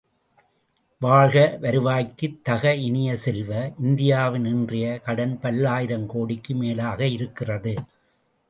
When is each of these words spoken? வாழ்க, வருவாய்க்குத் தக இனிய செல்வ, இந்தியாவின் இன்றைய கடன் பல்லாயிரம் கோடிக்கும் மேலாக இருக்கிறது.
வாழ்க, 0.99 1.57
வருவாய்க்குத் 1.61 2.43
தக 2.43 2.75
இனிய 2.75 3.15
செல்வ, 3.15 3.71
இந்தியாவின் 3.81 4.45
இன்றைய 4.45 4.99
கடன் 4.99 5.39
பல்லாயிரம் 5.39 6.07
கோடிக்கும் 6.07 6.57
மேலாக 6.57 7.07
இருக்கிறது. 7.07 7.75